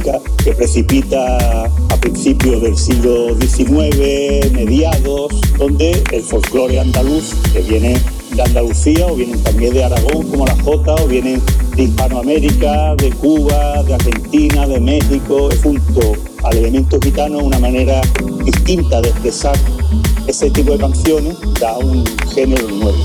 que 0.00 0.52
precipita 0.54 1.66
a 1.66 1.96
principios 2.00 2.62
del 2.62 2.76
siglo 2.76 3.36
XIX, 3.40 4.50
mediados, 4.50 5.32
donde 5.56 6.02
el 6.10 6.22
folclore 6.22 6.80
andaluz, 6.80 7.32
que 7.52 7.60
viene 7.60 7.96
de 8.34 8.42
Andalucía 8.42 9.06
o 9.06 9.14
vienen 9.14 9.40
también 9.44 9.72
de 9.72 9.84
Aragón 9.84 10.28
como 10.28 10.46
la 10.46 10.56
Jota 10.64 10.96
o 10.96 11.06
vienen 11.06 11.40
de 11.76 11.84
Hispanoamérica, 11.84 12.96
de 12.96 13.10
Cuba, 13.10 13.84
de 13.84 13.94
Argentina, 13.94 14.66
de 14.66 14.80
México, 14.80 15.48
junto 15.62 16.00
al 16.42 16.56
elemento 16.56 16.98
gitano 17.00 17.38
una 17.38 17.60
manera 17.60 18.00
distinta 18.44 19.00
de 19.00 19.10
expresar 19.10 19.56
ese 20.26 20.50
tipo 20.50 20.72
de 20.72 20.78
canciones 20.78 21.36
da 21.60 21.78
un 21.78 22.04
género 22.34 22.66
nuevo. 22.68 22.98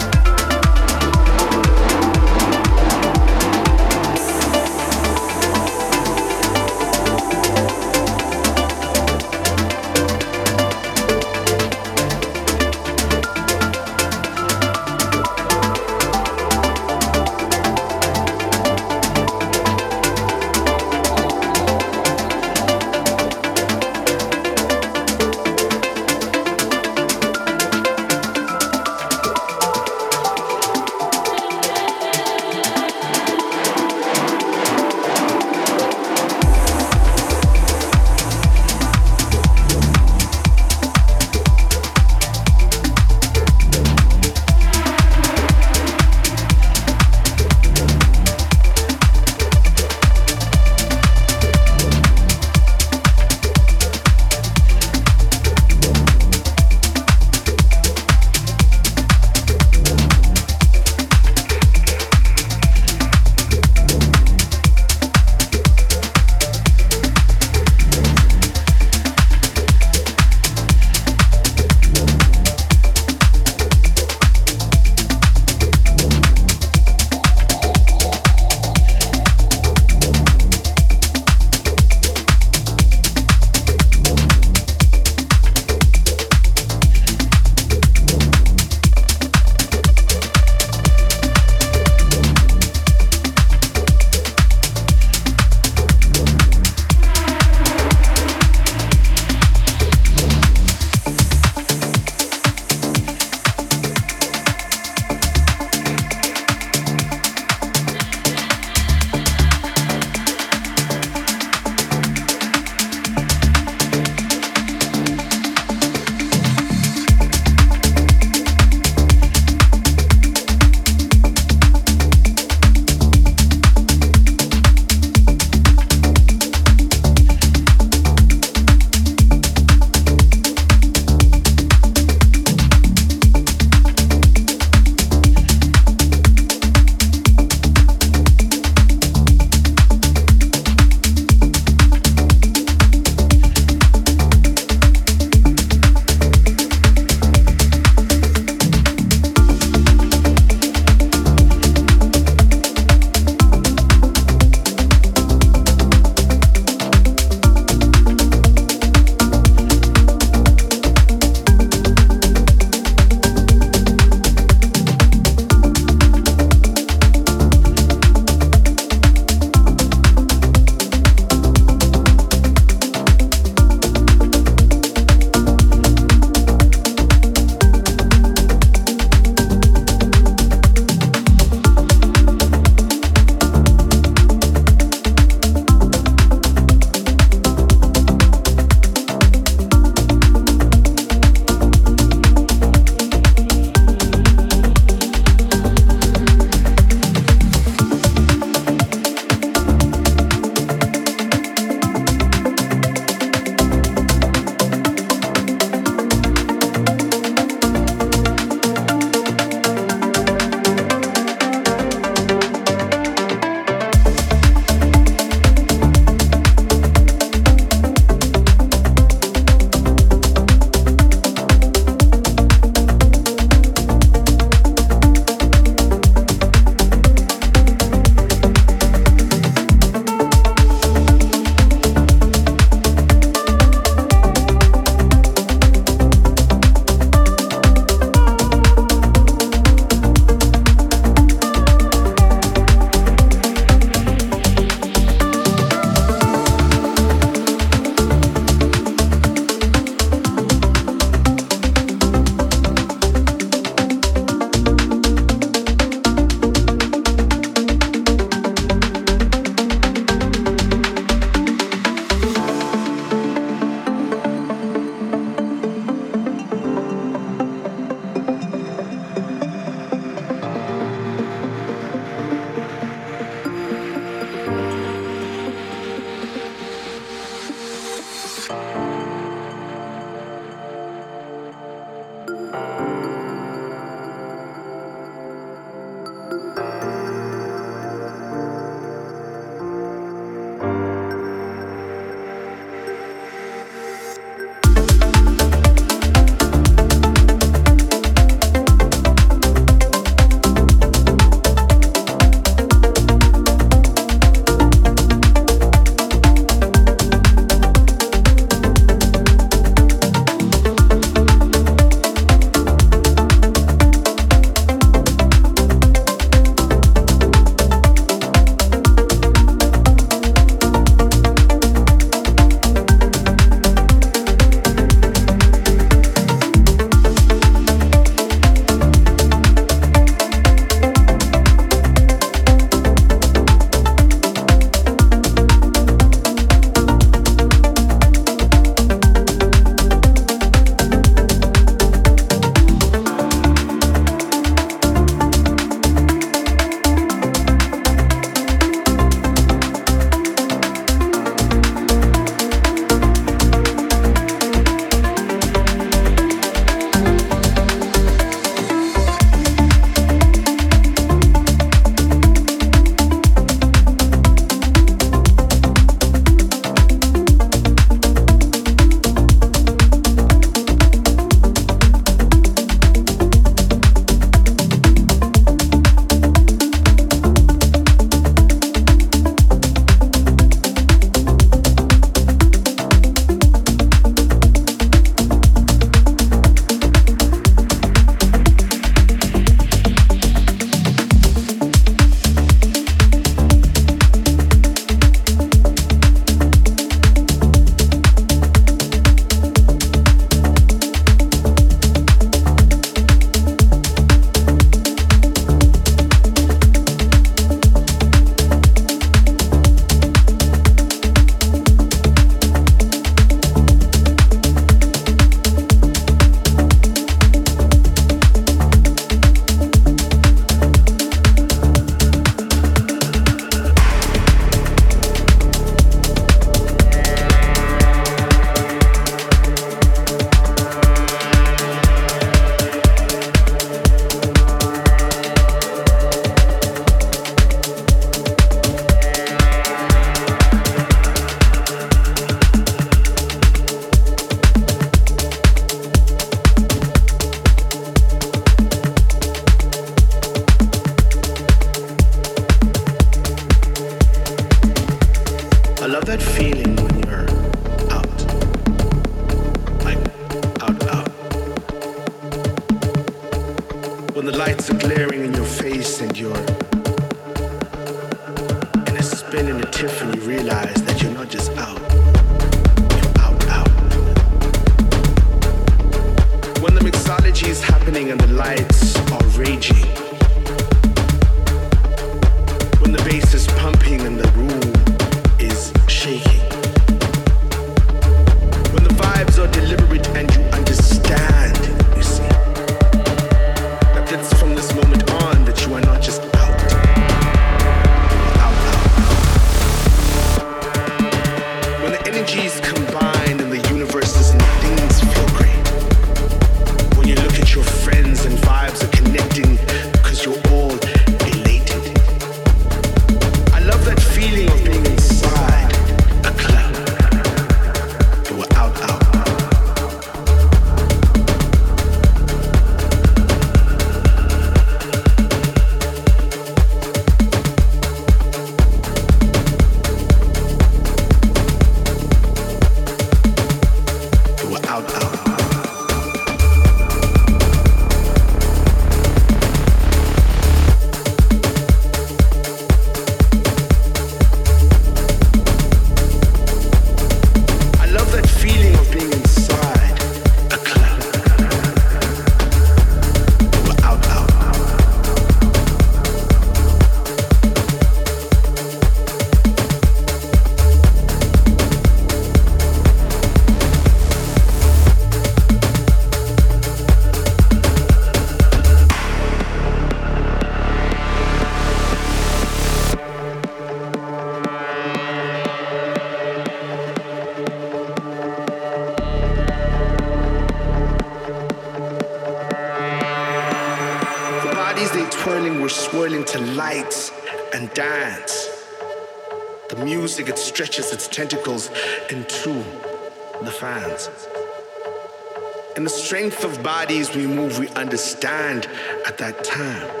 Bodies 596.61 597.15
we 597.15 597.27
move, 597.27 597.59
we 597.59 597.67
understand 597.69 598.67
at 599.07 599.17
that 599.17 599.43
time 599.43 600.00